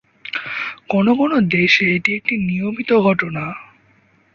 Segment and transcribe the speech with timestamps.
[0.89, 3.43] কোনো কোনো দেশে এটি একটি নিয়মিত ঘটনা।